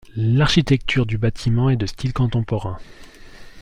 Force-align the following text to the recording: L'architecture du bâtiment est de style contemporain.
L'architecture 0.15 1.05
du 1.05 1.19
bâtiment 1.19 1.69
est 1.69 1.75
de 1.77 1.85
style 1.85 2.11
contemporain. 2.11 2.79